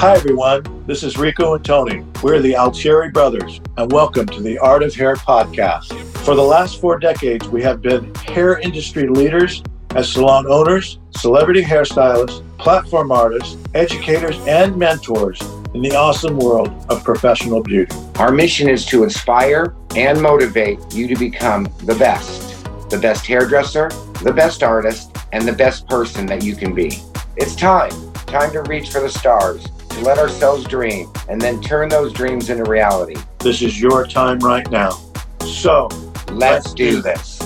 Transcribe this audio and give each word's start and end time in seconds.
Hi, 0.00 0.14
everyone. 0.14 0.64
This 0.86 1.02
is 1.02 1.18
Ricco 1.18 1.56
and 1.56 1.62
Tony. 1.62 2.02
We're 2.22 2.40
the 2.40 2.56
Altieri 2.56 3.10
brothers, 3.10 3.60
and 3.76 3.92
welcome 3.92 4.24
to 4.28 4.40
the 4.40 4.56
Art 4.56 4.82
of 4.82 4.94
Hair 4.94 5.16
podcast. 5.16 5.92
For 6.24 6.34
the 6.34 6.42
last 6.42 6.80
four 6.80 6.98
decades, 6.98 7.46
we 7.50 7.60
have 7.64 7.82
been 7.82 8.14
hair 8.14 8.58
industry 8.60 9.06
leaders 9.08 9.62
as 9.90 10.10
salon 10.10 10.46
owners, 10.46 10.98
celebrity 11.18 11.62
hairstylists, 11.62 12.42
platform 12.56 13.12
artists, 13.12 13.58
educators, 13.74 14.38
and 14.46 14.74
mentors 14.74 15.38
in 15.74 15.82
the 15.82 15.94
awesome 15.94 16.38
world 16.38 16.70
of 16.88 17.04
professional 17.04 17.62
beauty. 17.62 17.94
Our 18.14 18.32
mission 18.32 18.70
is 18.70 18.86
to 18.86 19.04
inspire 19.04 19.74
and 19.94 20.22
motivate 20.22 20.78
you 20.94 21.08
to 21.08 21.14
become 21.14 21.68
the 21.84 21.94
best 21.96 22.64
the 22.88 22.98
best 22.98 23.26
hairdresser, 23.26 23.90
the 24.22 24.32
best 24.32 24.62
artist, 24.62 25.14
and 25.32 25.46
the 25.46 25.52
best 25.52 25.86
person 25.88 26.24
that 26.24 26.42
you 26.42 26.56
can 26.56 26.74
be. 26.74 27.02
It's 27.36 27.54
time, 27.54 27.92
time 28.14 28.50
to 28.52 28.62
reach 28.62 28.90
for 28.90 29.00
the 29.00 29.10
stars, 29.10 29.66
to 29.90 30.00
let 30.00 30.18
ourselves 30.18 30.64
dream, 30.64 31.10
and 31.28 31.40
then 31.40 31.60
turn 31.60 31.88
those 31.88 32.12
dreams 32.12 32.50
into 32.50 32.64
reality. 32.64 33.16
This 33.38 33.62
is 33.62 33.80
your 33.80 34.06
time 34.06 34.38
right 34.40 34.68
now. 34.70 34.92
So, 35.40 35.88
let's, 36.28 36.38
let's 36.66 36.74
do 36.74 37.02
this. 37.02 37.38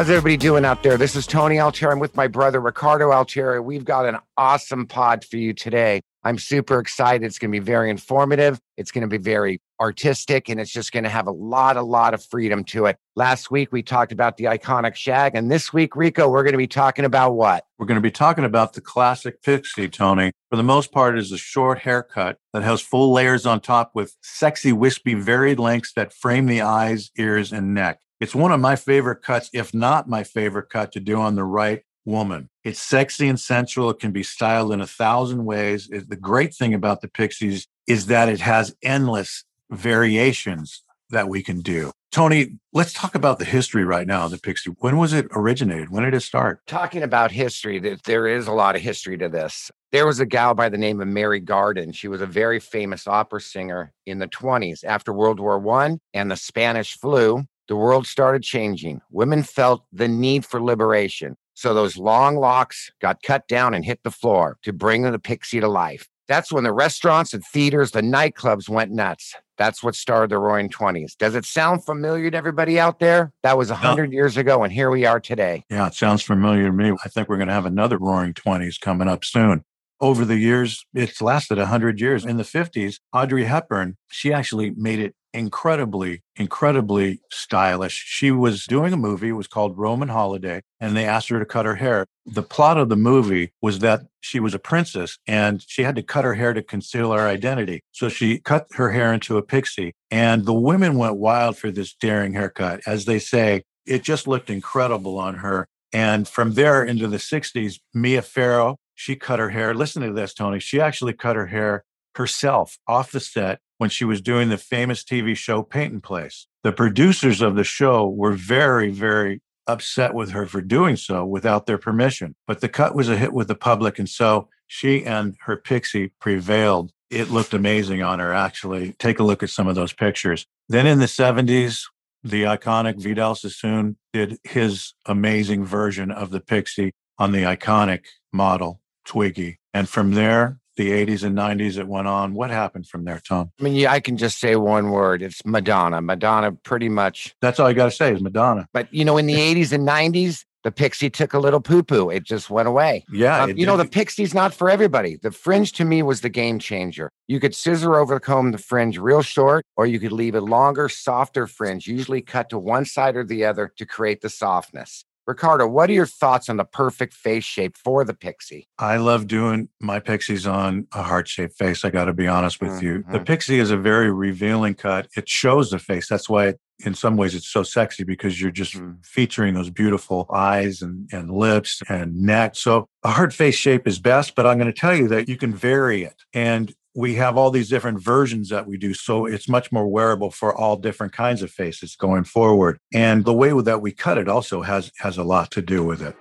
How's 0.00 0.08
everybody 0.08 0.38
doing 0.38 0.64
out 0.64 0.82
there? 0.82 0.96
This 0.96 1.14
is 1.14 1.26
Tony 1.26 1.58
Altieri. 1.58 1.92
I'm 1.92 1.98
with 1.98 2.16
my 2.16 2.26
brother 2.26 2.58
Ricardo 2.58 3.12
Altieri. 3.12 3.60
We've 3.60 3.84
got 3.84 4.06
an 4.06 4.16
awesome 4.38 4.86
pod 4.86 5.26
for 5.26 5.36
you 5.36 5.52
today. 5.52 6.00
I'm 6.22 6.38
super 6.38 6.78
excited. 6.78 7.26
It's 7.26 7.38
going 7.38 7.52
to 7.52 7.60
be 7.60 7.62
very 7.62 7.90
informative. 7.90 8.58
It's 8.78 8.92
going 8.92 9.02
to 9.02 9.08
be 9.08 9.18
very 9.18 9.60
artistic 9.80 10.48
and 10.48 10.60
it's 10.60 10.70
just 10.70 10.92
going 10.92 11.04
to 11.04 11.10
have 11.10 11.26
a 11.26 11.32
lot, 11.32 11.76
a 11.76 11.82
lot 11.82 12.14
of 12.14 12.24
freedom 12.24 12.62
to 12.64 12.86
it. 12.86 12.96
Last 13.16 13.50
week, 13.50 13.72
we 13.72 13.82
talked 13.82 14.12
about 14.12 14.36
the 14.36 14.44
iconic 14.44 14.94
shag. 14.94 15.34
And 15.34 15.50
this 15.50 15.72
week, 15.72 15.96
Ricco, 15.96 16.28
we're 16.28 16.42
going 16.42 16.52
to 16.52 16.58
be 16.58 16.66
talking 16.66 17.04
about 17.04 17.32
what? 17.32 17.64
We're 17.78 17.86
going 17.86 17.96
to 17.96 18.02
be 18.02 18.10
talking 18.10 18.44
about 18.44 18.74
the 18.74 18.80
classic 18.80 19.42
pixie, 19.42 19.88
Tony. 19.88 20.32
For 20.50 20.56
the 20.56 20.62
most 20.62 20.92
part, 20.92 21.18
is 21.18 21.32
a 21.32 21.38
short 21.38 21.80
haircut 21.80 22.38
that 22.52 22.62
has 22.62 22.80
full 22.80 23.12
layers 23.12 23.46
on 23.46 23.60
top 23.60 23.92
with 23.94 24.16
sexy, 24.22 24.72
wispy, 24.72 25.14
varied 25.14 25.58
lengths 25.58 25.92
that 25.94 26.12
frame 26.12 26.46
the 26.46 26.60
eyes, 26.60 27.10
ears, 27.16 27.52
and 27.52 27.74
neck. 27.74 28.00
It's 28.20 28.34
one 28.34 28.52
of 28.52 28.60
my 28.60 28.76
favorite 28.76 29.22
cuts, 29.22 29.48
if 29.54 29.72
not 29.72 30.08
my 30.08 30.24
favorite 30.24 30.68
cut 30.68 30.92
to 30.92 31.00
do 31.00 31.18
on 31.18 31.36
the 31.36 31.44
right 31.44 31.82
woman. 32.04 32.50
It's 32.64 32.80
sexy 32.80 33.28
and 33.28 33.40
sensual. 33.40 33.90
It 33.90 33.98
can 33.98 34.12
be 34.12 34.22
styled 34.22 34.72
in 34.72 34.80
a 34.80 34.86
thousand 34.86 35.44
ways. 35.44 35.88
The 35.88 36.16
great 36.16 36.54
thing 36.54 36.74
about 36.74 37.00
the 37.00 37.08
Pixies 37.08 37.66
is 37.86 38.06
that 38.06 38.28
it 38.28 38.40
has 38.40 38.74
endless 38.82 39.44
variations 39.70 40.82
that 41.10 41.28
we 41.28 41.42
can 41.42 41.60
do. 41.60 41.92
Tony, 42.12 42.58
let's 42.72 42.92
talk 42.92 43.14
about 43.14 43.38
the 43.38 43.44
history 43.44 43.84
right 43.84 44.06
now 44.06 44.24
of 44.24 44.32
the 44.32 44.38
Pixie. 44.38 44.72
When 44.78 44.96
was 44.96 45.12
it 45.12 45.26
originated? 45.32 45.90
When 45.90 46.02
did 46.02 46.14
it 46.14 46.20
start? 46.20 46.60
Talking 46.66 47.02
about 47.04 47.30
history, 47.30 47.78
there 48.04 48.26
is 48.26 48.48
a 48.48 48.52
lot 48.52 48.74
of 48.74 48.82
history 48.82 49.16
to 49.18 49.28
this. 49.28 49.70
There 49.92 50.06
was 50.06 50.18
a 50.18 50.26
gal 50.26 50.54
by 50.54 50.68
the 50.68 50.78
name 50.78 51.00
of 51.00 51.08
Mary 51.08 51.40
Garden. 51.40 51.92
She 51.92 52.08
was 52.08 52.20
a 52.20 52.26
very 52.26 52.58
famous 52.58 53.06
opera 53.06 53.40
singer 53.40 53.92
in 54.06 54.18
the 54.18 54.28
20s. 54.28 54.84
After 54.84 55.12
World 55.12 55.38
War 55.38 55.64
I 55.82 55.98
and 56.12 56.30
the 56.30 56.36
Spanish 56.36 56.98
flu, 56.98 57.44
the 57.68 57.76
world 57.76 58.08
started 58.08 58.42
changing. 58.42 59.00
Women 59.10 59.44
felt 59.44 59.84
the 59.92 60.08
need 60.08 60.44
for 60.44 60.60
liberation. 60.60 61.36
So 61.54 61.74
those 61.74 61.96
long 61.96 62.36
locks 62.36 62.90
got 63.00 63.22
cut 63.22 63.46
down 63.46 63.74
and 63.74 63.84
hit 63.84 64.00
the 64.02 64.10
floor 64.10 64.58
to 64.62 64.72
bring 64.72 65.02
the 65.02 65.18
pixie 65.18 65.60
to 65.60 65.68
life. 65.68 66.08
That's 66.30 66.52
when 66.52 66.62
the 66.62 66.72
restaurants 66.72 67.34
and 67.34 67.44
theaters, 67.44 67.90
the 67.90 68.02
nightclubs 68.02 68.68
went 68.68 68.92
nuts. 68.92 69.34
That's 69.58 69.82
what 69.82 69.96
started 69.96 70.30
the 70.30 70.38
roaring 70.38 70.68
20s. 70.68 71.16
Does 71.18 71.34
it 71.34 71.44
sound 71.44 71.84
familiar 71.84 72.30
to 72.30 72.36
everybody 72.36 72.78
out 72.78 73.00
there? 73.00 73.32
That 73.42 73.58
was 73.58 73.68
100 73.68 74.12
years 74.12 74.36
ago, 74.36 74.62
and 74.62 74.72
here 74.72 74.92
we 74.92 75.04
are 75.04 75.18
today. 75.18 75.64
Yeah, 75.68 75.88
it 75.88 75.94
sounds 75.94 76.22
familiar 76.22 76.66
to 76.66 76.72
me. 76.72 76.92
I 77.04 77.08
think 77.08 77.28
we're 77.28 77.36
going 77.36 77.48
to 77.48 77.52
have 77.54 77.66
another 77.66 77.98
roaring 77.98 78.32
20s 78.32 78.80
coming 78.80 79.08
up 79.08 79.24
soon. 79.24 79.64
Over 80.00 80.24
the 80.24 80.38
years, 80.38 80.86
it's 80.94 81.20
lasted 81.20 81.58
100 81.58 82.00
years. 82.00 82.24
In 82.24 82.36
the 82.36 82.44
50s, 82.44 83.00
Audrey 83.12 83.46
Hepburn, 83.46 83.96
she 84.06 84.32
actually 84.32 84.70
made 84.76 85.00
it 85.00 85.16
incredibly, 85.32 86.22
incredibly 86.36 87.20
stylish. 87.30 88.04
She 88.06 88.30
was 88.30 88.64
doing 88.64 88.92
a 88.92 88.96
movie, 88.96 89.28
it 89.28 89.32
was 89.32 89.46
called 89.46 89.78
Roman 89.78 90.08
Holiday, 90.08 90.62
and 90.80 90.96
they 90.96 91.04
asked 91.04 91.28
her 91.28 91.38
to 91.38 91.44
cut 91.44 91.66
her 91.66 91.76
hair. 91.76 92.06
The 92.26 92.42
plot 92.42 92.78
of 92.78 92.88
the 92.88 92.96
movie 92.96 93.52
was 93.60 93.80
that 93.80 94.02
she 94.20 94.40
was 94.40 94.54
a 94.54 94.58
princess 94.58 95.18
and 95.26 95.62
she 95.66 95.82
had 95.82 95.96
to 95.96 96.02
cut 96.02 96.24
her 96.24 96.34
hair 96.34 96.52
to 96.52 96.62
conceal 96.62 97.12
her 97.12 97.26
identity. 97.26 97.82
So 97.92 98.08
she 98.08 98.38
cut 98.38 98.66
her 98.72 98.90
hair 98.90 99.12
into 99.12 99.38
a 99.38 99.42
pixie, 99.42 99.94
and 100.10 100.44
the 100.44 100.54
women 100.54 100.96
went 100.96 101.16
wild 101.16 101.56
for 101.56 101.70
this 101.70 101.94
daring 101.94 102.34
haircut. 102.34 102.80
As 102.86 103.04
they 103.04 103.18
say, 103.18 103.62
it 103.86 104.02
just 104.02 104.26
looked 104.28 104.50
incredible 104.50 105.18
on 105.18 105.36
her. 105.36 105.66
And 105.92 106.28
from 106.28 106.54
there 106.54 106.84
into 106.84 107.08
the 107.08 107.16
60s, 107.16 107.80
Mia 107.92 108.22
Farrow, 108.22 108.76
she 108.94 109.16
cut 109.16 109.38
her 109.38 109.50
hair. 109.50 109.74
Listen 109.74 110.02
to 110.02 110.12
this, 110.12 110.34
Tony. 110.34 110.60
She 110.60 110.80
actually 110.80 111.14
cut 111.14 111.34
her 111.34 111.46
hair 111.46 111.84
herself 112.14 112.78
off 112.86 113.12
the 113.12 113.20
set 113.20 113.60
when 113.80 113.88
she 113.88 114.04
was 114.04 114.20
doing 114.20 114.50
the 114.50 114.58
famous 114.58 115.02
TV 115.02 115.34
show 115.34 115.62
Peyton 115.62 116.02
Place. 116.02 116.46
The 116.62 116.70
producers 116.70 117.40
of 117.40 117.56
the 117.56 117.64
show 117.64 118.06
were 118.06 118.34
very, 118.34 118.90
very 118.90 119.40
upset 119.66 120.12
with 120.12 120.32
her 120.32 120.44
for 120.44 120.60
doing 120.60 120.96
so 120.96 121.24
without 121.24 121.64
their 121.64 121.78
permission. 121.78 122.34
But 122.46 122.60
the 122.60 122.68
cut 122.68 122.94
was 122.94 123.08
a 123.08 123.16
hit 123.16 123.32
with 123.32 123.48
the 123.48 123.54
public. 123.54 123.98
And 123.98 124.06
so 124.06 124.48
she 124.66 125.06
and 125.06 125.34
her 125.46 125.56
pixie 125.56 126.12
prevailed. 126.20 126.92
It 127.08 127.30
looked 127.30 127.54
amazing 127.54 128.02
on 128.02 128.18
her, 128.18 128.34
actually. 128.34 128.92
Take 128.98 129.18
a 129.18 129.22
look 129.22 129.42
at 129.42 129.48
some 129.48 129.66
of 129.66 129.76
those 129.76 129.94
pictures. 129.94 130.44
Then 130.68 130.86
in 130.86 130.98
the 130.98 131.06
70s, 131.06 131.84
the 132.22 132.42
iconic 132.42 133.00
Vidal 133.00 133.34
Sassoon 133.34 133.96
did 134.12 134.36
his 134.44 134.92
amazing 135.06 135.64
version 135.64 136.10
of 136.10 136.28
the 136.28 136.40
pixie 136.40 136.92
on 137.18 137.32
the 137.32 137.44
iconic 137.44 138.04
model, 138.30 138.82
Twiggy. 139.06 139.58
And 139.72 139.88
from 139.88 140.12
there, 140.12 140.58
the 140.80 140.90
80s 140.90 141.24
and 141.24 141.36
90s 141.36 141.78
it 141.78 141.86
went 141.86 142.08
on. 142.08 142.32
What 142.32 142.50
happened 142.50 142.86
from 142.86 143.04
there, 143.04 143.20
Tom? 143.22 143.52
I 143.60 143.62
mean, 143.62 143.74
yeah, 143.74 143.92
I 143.92 144.00
can 144.00 144.16
just 144.16 144.40
say 144.40 144.56
one 144.56 144.90
word. 144.90 145.22
It's 145.22 145.44
Madonna. 145.44 146.00
Madonna 146.00 146.52
pretty 146.52 146.88
much. 146.88 147.34
That's 147.42 147.60
all 147.60 147.68
you 147.68 147.76
got 147.76 147.86
to 147.86 147.90
say 147.90 148.14
is 148.14 148.22
Madonna. 148.22 148.66
But, 148.72 148.92
you 148.92 149.04
know, 149.04 149.18
in 149.18 149.26
the 149.26 149.34
80s 149.54 149.72
and 149.72 149.86
90s, 149.86 150.44
the 150.62 150.72
pixie 150.72 151.10
took 151.10 151.32
a 151.32 151.38
little 151.38 151.60
poo 151.60 151.82
poo. 151.82 152.10
It 152.10 152.24
just 152.24 152.50
went 152.50 152.68
away. 152.68 153.04
Yeah. 153.12 153.44
Um, 153.44 153.56
you 153.56 153.66
know, 153.66 153.76
the 153.76 153.86
pixie's 153.86 154.34
not 154.34 154.52
for 154.52 154.70
everybody. 154.70 155.16
The 155.16 155.30
fringe 155.30 155.72
to 155.72 155.84
me 155.84 156.02
was 156.02 156.20
the 156.20 156.28
game 156.28 156.58
changer. 156.58 157.10
You 157.28 157.40
could 157.40 157.54
scissor 157.54 157.96
over 157.96 158.14
the 158.14 158.20
comb 158.20 158.52
the 158.52 158.58
fringe 158.58 158.98
real 158.98 159.22
short, 159.22 159.64
or 159.76 159.86
you 159.86 159.98
could 159.98 160.12
leave 160.12 160.34
a 160.34 160.40
longer, 160.40 160.88
softer 160.88 161.46
fringe, 161.46 161.86
usually 161.86 162.20
cut 162.20 162.50
to 162.50 162.58
one 162.58 162.84
side 162.84 163.16
or 163.16 163.24
the 163.24 163.44
other 163.44 163.72
to 163.76 163.86
create 163.86 164.20
the 164.20 164.28
softness. 164.28 165.04
Ricardo, 165.30 165.68
what 165.68 165.88
are 165.88 165.92
your 165.92 166.06
thoughts 166.06 166.48
on 166.48 166.56
the 166.56 166.64
perfect 166.64 167.14
face 167.14 167.44
shape 167.44 167.76
for 167.76 168.04
the 168.04 168.14
pixie? 168.14 168.66
I 168.78 168.96
love 168.96 169.28
doing 169.28 169.68
my 169.80 170.00
pixies 170.00 170.44
on 170.44 170.88
a 170.92 171.04
heart 171.04 171.28
shaped 171.28 171.56
face. 171.56 171.84
I 171.84 171.90
got 171.90 172.06
to 172.06 172.12
be 172.12 172.26
honest 172.26 172.60
with 172.60 172.72
mm-hmm. 172.72 172.84
you. 172.84 172.98
The 172.98 173.18
mm-hmm. 173.18 173.24
pixie 173.24 173.60
is 173.60 173.70
a 173.70 173.76
very 173.76 174.10
revealing 174.10 174.74
cut. 174.74 175.06
It 175.16 175.28
shows 175.28 175.70
the 175.70 175.78
face. 175.78 176.08
That's 176.08 176.28
why, 176.28 176.54
in 176.84 176.94
some 176.94 177.16
ways, 177.16 177.36
it's 177.36 177.48
so 177.48 177.62
sexy 177.62 178.02
because 178.02 178.40
you're 178.40 178.50
just 178.50 178.74
mm-hmm. 178.74 178.94
featuring 179.04 179.54
those 179.54 179.70
beautiful 179.70 180.26
eyes 180.34 180.82
and, 180.82 181.08
and 181.12 181.30
lips 181.30 181.80
and 181.88 182.20
neck. 182.20 182.56
So 182.56 182.88
a 183.04 183.10
heart 183.10 183.32
face 183.32 183.54
shape 183.54 183.86
is 183.86 184.00
best, 184.00 184.34
but 184.34 184.46
I'm 184.46 184.58
going 184.58 184.72
to 184.72 184.80
tell 184.80 184.96
you 184.96 185.06
that 185.08 185.28
you 185.28 185.36
can 185.36 185.54
vary 185.54 186.02
it. 186.02 186.16
And 186.34 186.74
we 186.94 187.14
have 187.14 187.36
all 187.36 187.50
these 187.50 187.68
different 187.68 188.02
versions 188.02 188.48
that 188.48 188.66
we 188.66 188.76
do. 188.76 188.94
So 188.94 189.26
it's 189.26 189.48
much 189.48 189.70
more 189.70 189.86
wearable 189.86 190.30
for 190.30 190.54
all 190.54 190.76
different 190.76 191.12
kinds 191.12 191.42
of 191.42 191.50
faces 191.50 191.94
going 191.94 192.24
forward. 192.24 192.78
And 192.92 193.24
the 193.24 193.32
way 193.32 193.50
that 193.62 193.80
we 193.80 193.92
cut 193.92 194.18
it 194.18 194.28
also 194.28 194.62
has, 194.62 194.90
has 194.98 195.16
a 195.16 195.24
lot 195.24 195.52
to 195.52 195.62
do 195.62 195.84
with 195.84 196.02
it. 196.02 196.16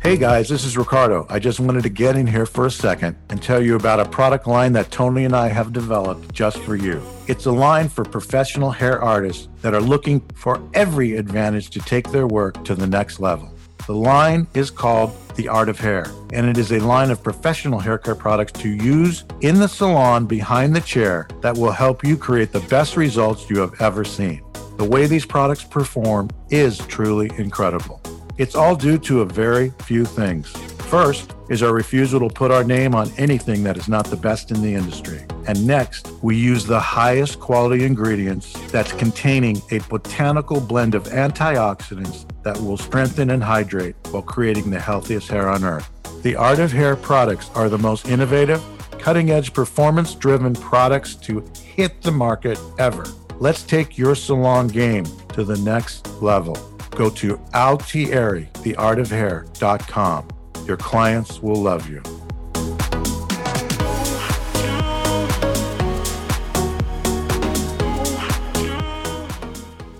Hey 0.00 0.16
guys, 0.16 0.48
this 0.48 0.64
is 0.64 0.76
Ricardo. 0.76 1.26
I 1.28 1.38
just 1.38 1.60
wanted 1.60 1.82
to 1.82 1.88
get 1.88 2.16
in 2.16 2.26
here 2.26 2.46
for 2.46 2.66
a 2.66 2.70
second 2.70 3.16
and 3.30 3.42
tell 3.42 3.60
you 3.60 3.76
about 3.76 4.00
a 4.00 4.08
product 4.08 4.46
line 4.46 4.72
that 4.72 4.90
Tony 4.90 5.24
and 5.24 5.34
I 5.34 5.48
have 5.48 5.72
developed 5.72 6.32
just 6.32 6.58
for 6.58 6.76
you. 6.76 7.02
It's 7.26 7.46
a 7.46 7.52
line 7.52 7.88
for 7.88 8.04
professional 8.04 8.70
hair 8.70 9.02
artists 9.02 9.48
that 9.60 9.74
are 9.74 9.80
looking 9.80 10.20
for 10.34 10.62
every 10.72 11.16
advantage 11.16 11.70
to 11.70 11.80
take 11.80 12.10
their 12.10 12.26
work 12.26 12.64
to 12.64 12.74
the 12.74 12.86
next 12.86 13.20
level. 13.20 13.52
The 13.88 13.94
line 13.94 14.46
is 14.52 14.70
called 14.70 15.16
The 15.34 15.48
Art 15.48 15.70
of 15.70 15.80
Hair, 15.80 16.12
and 16.34 16.46
it 16.46 16.58
is 16.58 16.72
a 16.72 16.78
line 16.78 17.10
of 17.10 17.22
professional 17.22 17.80
haircare 17.80 18.18
products 18.18 18.52
to 18.60 18.68
use 18.68 19.24
in 19.40 19.58
the 19.58 19.66
salon 19.66 20.26
behind 20.26 20.76
the 20.76 20.82
chair 20.82 21.26
that 21.40 21.56
will 21.56 21.70
help 21.70 22.04
you 22.04 22.14
create 22.14 22.52
the 22.52 22.60
best 22.68 22.98
results 22.98 23.48
you 23.48 23.58
have 23.60 23.80
ever 23.80 24.04
seen. 24.04 24.42
The 24.76 24.84
way 24.84 25.06
these 25.06 25.24
products 25.24 25.64
perform 25.64 26.28
is 26.50 26.76
truly 26.80 27.30
incredible. 27.38 28.02
It's 28.36 28.54
all 28.54 28.76
due 28.76 28.98
to 28.98 29.22
a 29.22 29.24
very 29.24 29.72
few 29.84 30.04
things. 30.04 30.50
First 30.90 31.32
is 31.48 31.62
our 31.62 31.72
refusal 31.72 32.20
to 32.20 32.28
put 32.28 32.50
our 32.50 32.64
name 32.64 32.94
on 32.94 33.10
anything 33.16 33.62
that 33.62 33.78
is 33.78 33.88
not 33.88 34.04
the 34.04 34.18
best 34.18 34.50
in 34.50 34.60
the 34.60 34.74
industry. 34.74 35.24
And 35.48 35.66
next, 35.66 36.12
we 36.22 36.36
use 36.36 36.66
the 36.66 36.78
highest 36.78 37.40
quality 37.40 37.86
ingredients 37.86 38.52
that's 38.70 38.92
containing 38.92 39.62
a 39.70 39.78
botanical 39.88 40.60
blend 40.60 40.94
of 40.94 41.04
antioxidants 41.04 42.26
that 42.42 42.60
will 42.60 42.76
strengthen 42.76 43.30
and 43.30 43.42
hydrate 43.42 43.96
while 44.10 44.22
creating 44.22 44.68
the 44.68 44.78
healthiest 44.78 45.28
hair 45.28 45.48
on 45.48 45.64
earth. 45.64 45.90
The 46.22 46.36
Art 46.36 46.58
of 46.58 46.70
Hair 46.70 46.96
products 46.96 47.50
are 47.54 47.70
the 47.70 47.78
most 47.78 48.08
innovative, 48.08 48.62
cutting 48.98 49.30
edge, 49.30 49.54
performance 49.54 50.14
driven 50.14 50.52
products 50.52 51.14
to 51.14 51.42
hit 51.64 52.02
the 52.02 52.12
market 52.12 52.60
ever. 52.78 53.06
Let's 53.38 53.62
take 53.62 53.96
your 53.96 54.14
salon 54.14 54.68
game 54.68 55.06
to 55.32 55.44
the 55.44 55.56
next 55.56 56.06
level. 56.20 56.56
Go 56.90 57.08
to 57.08 57.40
Altieri, 57.54 58.50
theartofhair.com. 58.52 60.28
Your 60.66 60.76
clients 60.76 61.40
will 61.40 61.62
love 61.62 61.88
you. 61.88 62.02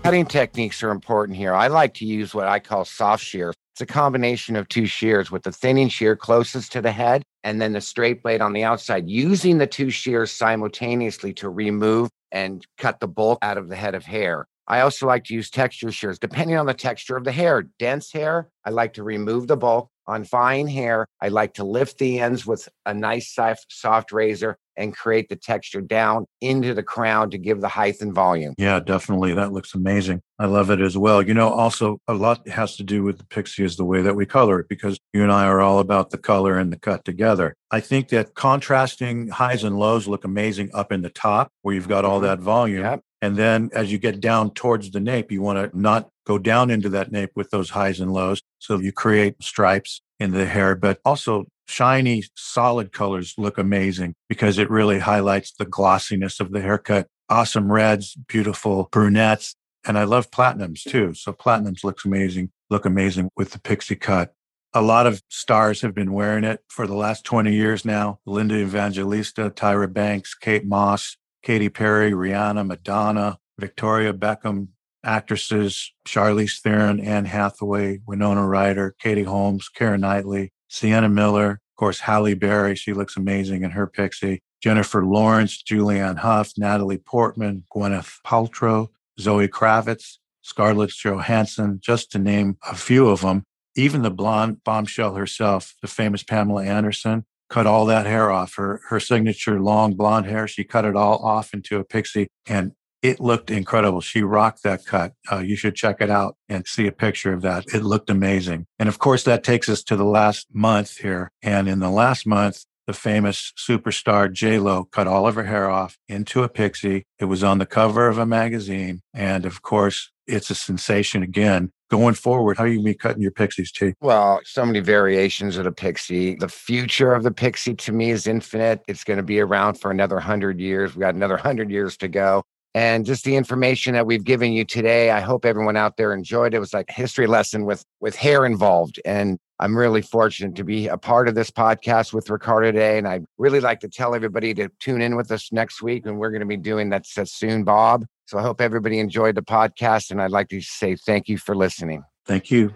Cutting 0.09 0.25
techniques 0.25 0.83
are 0.83 0.91
important 0.91 1.37
here. 1.37 1.53
I 1.53 1.67
like 1.67 1.93
to 1.97 2.07
use 2.07 2.33
what 2.33 2.49
I 2.49 2.61
call 2.61 2.87
soft 2.87 3.23
shear. 3.23 3.53
It's 3.75 3.83
a 3.83 3.85
combination 3.85 4.57
of 4.57 4.67
two 4.67 4.87
shears 4.87 5.31
with 5.31 5.43
the 5.43 5.53
thinning 5.53 5.91
shear 5.91 6.17
closest 6.17 6.73
to 6.73 6.81
the 6.81 6.93
head 6.93 7.23
and 7.45 7.61
then 7.61 7.75
the 7.75 7.83
straight 7.83 8.23
blade 8.23 8.41
on 8.41 8.55
the 8.55 8.65
outside, 8.65 9.07
using 9.07 9.59
the 9.59 9.67
two 9.67 9.91
shears 9.91 10.33
simultaneously 10.33 11.35
to 11.35 11.51
remove 11.51 12.09
and 12.33 12.67
cut 12.79 13.01
the 13.01 13.07
bulk 13.07 13.39
out 13.43 13.59
of 13.59 13.69
the 13.69 13.77
head 13.77 13.95
of 13.95 14.07
hair. 14.07 14.47
I 14.67 14.81
also 14.81 15.07
like 15.07 15.25
to 15.25 15.35
use 15.35 15.51
texture 15.51 15.93
shears 15.93 16.19
depending 16.19 16.57
on 16.57 16.65
the 16.65 16.73
texture 16.73 17.19
of 17.19 17.25
the 17.25 17.33
hair. 17.33 17.65
Dense 17.79 18.11
hair, 18.11 18.49
I 18.65 18.71
like 18.71 18.95
to 18.95 19.03
remove 19.03 19.47
the 19.47 19.59
bulk. 19.59 19.91
On 20.07 20.25
fine 20.25 20.69
hair, 20.69 21.07
I 21.21 21.29
like 21.29 21.53
to 21.55 21.65
lift 21.65 21.99
the 21.99 22.21
ends 22.21 22.47
with 22.47 22.67
a 22.87 22.95
nice 22.95 23.37
soft, 23.69 24.11
razor 24.11 24.57
and 24.79 24.97
create 24.97 25.29
the 25.29 25.37
texture 25.37 25.81
down 25.81 26.27
into 26.41 26.73
the 26.73 26.83
crown 26.83 27.31
to 27.31 27.39
give 27.39 27.61
the 27.61 27.69
height 27.69 28.01
and 28.01 28.15
volume. 28.15 28.55
Yeah, 28.57 28.81
definitely. 28.81 29.35
That 29.35 29.53
looks 29.53 29.75
amazing. 29.75 30.23
I 30.39 30.47
love 30.47 30.71
it 30.71 30.81
as 30.81 30.97
well. 30.97 31.21
You 31.21 31.35
know, 31.35 31.51
also 31.51 32.01
a 32.07 32.15
lot 32.15 32.47
has 32.49 32.77
to 32.77 32.85
do 32.85 33.03
with 33.03 33.19
the 33.19 33.27
pixie 33.27 33.65
is 33.65 33.77
the 33.77 33.85
way 33.85 34.03
that 34.03 34.15
we 34.15 34.25
color 34.25 34.61
it 34.61 34.69
because 34.69 34.99
you 35.13 35.23
and 35.23 35.33
I 35.33 35.47
are 35.47 35.61
all 35.61 35.81
about 35.81 36.11
the 36.11 36.19
color 36.19 36.59
and 36.59 36.73
the 36.73 36.79
cut 36.79 37.05
together. 37.05 37.55
I 37.71 37.81
think 37.81 38.09
that 38.11 38.35
contrasting 38.35 39.29
highs 39.29 39.65
and 39.65 39.79
lows 39.79 40.07
look 40.07 40.25
amazing 40.25 40.71
up 40.73 40.93
in 40.93 41.03
the 41.03 41.11
top 41.11 41.51
where 41.63 41.75
you've 41.75 41.89
got 41.89 42.05
all 42.05 42.19
mm-hmm. 42.19 42.27
that 42.27 42.41
volume. 42.41 42.83
Yep. 42.83 43.01
And 43.21 43.37
then 43.37 43.71
as 43.73 43.91
you 43.91 43.99
get 43.99 44.21
down 44.21 44.53
towards 44.53 44.93
the 44.93 45.01
nape, 45.01 45.33
you 45.33 45.43
want 45.43 45.73
to 45.73 45.79
not 45.79 46.09
go 46.25 46.39
down 46.39 46.71
into 46.71 46.89
that 46.91 47.11
nape 47.11 47.31
with 47.35 47.51
those 47.51 47.71
highs 47.71 47.99
and 47.99 48.13
lows. 48.13 48.43
So 48.61 48.79
you 48.79 48.93
create 48.93 49.43
stripes 49.43 50.03
in 50.21 50.31
the 50.31 50.47
hair, 50.47 50.77
but 50.77 51.01
also 51.05 51.47
shiny, 51.69 52.25
solid 52.35 52.93
colors 52.93 53.35
look 53.39 53.59
amazing 53.59 54.15
because 54.29 54.59
it 54.59 54.71
really 54.71 54.99
highlights 54.99 55.53
the 55.53 55.65
glossiness 55.65 56.41
of 56.41 56.53
the 56.53 56.61
haircut. 56.61 57.07
Awesome 57.29 57.71
reds, 57.71 58.17
beautiful 58.27 58.89
brunettes. 58.91 59.55
And 59.87 59.99
I 59.99 60.05
love 60.05 60.31
platinums 60.31 60.83
too. 60.83 61.15
So 61.15 61.33
platinums 61.33 61.85
looks 61.85 62.05
amazing, 62.05 62.51
look 62.71 62.85
amazing 62.85 63.31
with 63.37 63.53
the 63.53 63.61
pixie 63.61 63.97
cut. 63.97 64.35
A 64.75 64.83
lot 64.83 65.07
of 65.07 65.23
stars 65.29 65.81
have 65.81 65.95
been 65.95 66.13
wearing 66.13 66.45
it 66.45 66.61
for 66.69 66.87
the 66.87 66.95
last 66.95 67.25
20 67.25 67.55
years 67.55 67.85
now. 67.85 68.19
Linda 68.27 68.57
Evangelista, 68.57 69.51
Tyra 69.51 69.91
Banks, 69.91 70.35
Kate 70.35 70.67
Moss, 70.67 71.17
Katy 71.43 71.71
Perry, 71.71 72.13
Rihanna, 72.13 72.67
Madonna, 72.67 73.39
Victoria 73.59 74.13
Beckham, 74.13 74.69
actresses 75.05 75.93
Charlize 76.07 76.61
Theron, 76.61 77.01
Anne 77.01 77.25
Hathaway, 77.25 78.01
Winona 78.07 78.47
Ryder, 78.47 78.95
Katie 78.99 79.23
Holmes, 79.23 79.71
Keira 79.75 79.99
Knightley, 79.99 80.53
Sienna 80.69 81.09
Miller, 81.09 81.51
of 81.51 81.77
course, 81.77 82.01
Halle 82.01 82.35
Berry. 82.35 82.75
She 82.75 82.93
looks 82.93 83.17
amazing 83.17 83.63
in 83.63 83.71
her 83.73 83.87
pixie. 83.87 84.41
Jennifer 84.63 85.05
Lawrence, 85.05 85.63
Julianne 85.63 86.19
Hough, 86.19 86.53
Natalie 86.57 86.99
Portman, 86.99 87.65
Gwyneth 87.75 88.19
Paltrow, 88.27 88.89
Zoe 89.21 89.49
Kravitz, 89.49 90.19
Scarlett 90.43 90.91
Johansson, 90.91 91.79
just 91.81 92.11
to 92.13 92.19
name 92.19 92.57
a 92.69 92.75
few 92.75 93.09
of 93.09 93.21
them. 93.21 93.45
Even 93.77 94.03
the 94.03 94.11
blonde 94.11 94.65
bombshell 94.65 95.15
herself, 95.15 95.75
the 95.83 95.89
famous 95.89 96.23
Pamela 96.23 96.65
Anderson, 96.65 97.25
cut 97.49 97.67
all 97.67 97.87
that 97.87 98.07
hair 98.07 98.31
off. 98.31 98.55
Her 98.57 98.81
her 98.89 98.99
signature 98.99 99.61
long 99.61 99.95
blonde 99.95 100.27
hair, 100.27 100.49
she 100.49 100.65
cut 100.65 100.85
it 100.85 100.97
all 100.97 101.19
off 101.19 101.55
into 101.55 101.79
a 101.79 101.85
pixie, 101.85 102.29
and 102.47 102.73
it 103.03 103.21
looked 103.21 103.51
incredible. 103.51 104.01
She 104.01 104.23
rocked 104.23 104.63
that 104.65 104.85
cut. 104.85 105.13
Uh, 105.31 105.39
you 105.39 105.57
should 105.57 105.75
check 105.75 106.01
it 106.01 106.11
out 106.11 106.37
and 106.49 106.67
see 106.67 106.87
a 106.87 106.93
picture 106.93 107.33
of 107.33 107.43
that. 107.43 107.65
It 107.73 107.85
looked 107.85 108.11
amazing. 108.11 108.67
And 108.79 108.89
of 108.89 108.99
course, 108.99 109.25
that 109.25 109.45
takes 109.45 109.69
us 109.69 109.83
to 109.85 109.97
the 109.97 110.05
last 110.05 110.49
month 110.53 110.99
here. 110.99 111.31
And 111.43 111.69
in 111.69 111.79
the 111.79 111.91
last 111.91 112.27
month, 112.27 112.65
the 112.89 112.95
famous 112.95 113.53
superstar 113.57 114.33
J 114.33 114.59
Lo 114.59 114.85
cut 114.85 115.07
all 115.07 115.29
of 115.29 115.35
her 115.35 115.45
hair 115.45 115.69
off 115.69 115.99
into 116.09 116.43
a 116.43 116.49
pixie. 116.49 117.05
It 117.19 117.27
was 117.27 117.45
on 117.45 117.59
the 117.59 117.67
cover 117.67 118.09
of 118.09 118.17
a 118.17 118.25
magazine, 118.25 119.03
and 119.13 119.45
of 119.45 119.61
course, 119.61 120.11
it's 120.27 120.49
a 120.49 120.55
sensation 120.55 121.23
again. 121.23 121.71
Going 121.91 122.15
forward, 122.15 122.57
how 122.57 122.65
are 122.65 122.69
you 122.69 122.83
be 122.83 122.95
cutting 122.95 123.21
your 123.21 123.31
pixies, 123.31 123.71
T? 123.73 123.93
Well, 124.01 124.41
so 124.45 124.65
many 124.65 124.81
variations 124.81 125.59
of 125.59 125.65
the 125.65 125.73
pixie. 125.73 126.37
The 126.37 126.49
future 126.49 127.13
of 127.13 127.25
the 127.25 127.31
pixie 127.31 127.75
to 127.75 127.93
me 127.93 128.11
is 128.11 128.27
infinite. 128.27 128.81
It's 128.89 129.05
going 129.05 129.19
to 129.19 129.23
be 129.23 129.39
around 129.39 129.75
for 129.75 129.91
another 129.91 130.19
hundred 130.19 130.59
years. 130.59 130.97
We 130.97 131.01
got 131.01 131.15
another 131.15 131.37
hundred 131.37 131.71
years 131.71 131.99
to 131.99 132.09
go 132.09 132.43
and 132.75 133.07
just 133.07 133.25
the 133.25 133.37
information 133.37 133.95
that 133.95 134.07
we've 134.07 134.25
given 134.25 134.53
you 134.53 134.65
today. 134.65 135.11
I 135.11 135.21
hope 135.21 135.45
everyone 135.45 135.77
out 135.77 135.97
there 135.97 136.13
enjoyed 136.13 136.55
it. 136.55 136.59
It 136.59 136.61
was 136.61 136.75
like 136.75 136.91
a 136.91 136.93
history 136.93 137.27
lesson 137.27 137.65
with 137.65 137.85
with 138.01 138.15
hair 138.15 138.45
involved. 138.45 139.01
And 139.05 139.39
I'm 139.61 139.77
really 139.77 140.03
fortunate 140.03 140.55
to 140.57 140.65
be 140.65 140.87
a 140.87 140.97
part 140.97 141.29
of 141.29 141.35
this 141.35 141.51
podcast 141.51 142.13
with 142.13 142.31
Ricardo 142.31 142.71
today. 142.71 142.99
And 142.99 143.09
I 143.09 143.21
really 143.39 143.61
like 143.61 143.81
to 143.81 143.89
tell 143.89 144.15
everybody 144.15 144.55
to 144.55 144.69
tune 144.79 145.03
in 145.03 145.17
with 145.17 145.33
us 145.33 145.51
next 145.51 145.83
week. 145.83 146.07
And 146.07 146.19
we're 146.19 146.31
going 146.31 146.41
to 146.41 146.47
be 146.47 146.57
doing 146.57 146.91
that 146.91 147.07
soon, 147.07 147.65
Bob. 147.65 148.05
So 148.27 148.39
I 148.39 148.43
hope 148.43 148.61
everybody 148.61 149.01
enjoyed 149.01 149.35
the 149.35 149.43
podcast. 149.43 150.11
And 150.11 150.23
I'd 150.23 150.31
like 150.31 150.49
to 150.51 150.61
say 150.61 150.95
thank 150.95 151.29
you 151.29 151.39
for 151.39 151.57
listening. 151.57 152.05
Thank 152.25 152.51
you. 152.51 152.75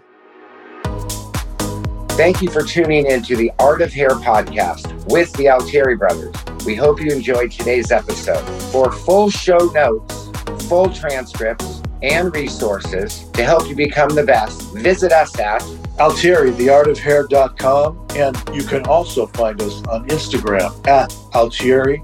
Thank 2.13 2.41
you 2.41 2.49
for 2.49 2.61
tuning 2.63 3.05
in 3.07 3.23
to 3.23 3.35
the 3.35 3.51
Art 3.59 3.81
of 3.81 3.91
Hair 3.91 4.09
podcast 4.09 5.11
with 5.11 5.31
the 5.33 5.49
Altieri 5.49 5.95
brothers. 5.95 6.52
We 6.65 6.75
hope 6.75 7.01
you 7.01 7.11
enjoyed 7.11 7.51
today's 7.51 7.91
episode. 7.91 8.43
For 8.71 8.91
full 8.91 9.29
show 9.29 9.57
notes, 9.57 10.31
full 10.67 10.89
transcripts, 10.89 11.81
and 12.01 12.33
resources 12.33 13.29
to 13.31 13.43
help 13.43 13.67
you 13.67 13.75
become 13.75 14.09
the 14.09 14.23
best, 14.23 14.73
visit 14.73 15.11
us 15.11 15.37
at 15.39 15.61
Altieri, 15.99 16.51
theartofhair.com. 16.51 18.07
And 18.15 18.37
you 18.53 18.63
can 18.63 18.85
also 18.85 19.27
find 19.27 19.61
us 19.61 19.81
on 19.87 20.07
Instagram 20.07 20.87
at 20.87 21.13
Altieri, 21.33 21.99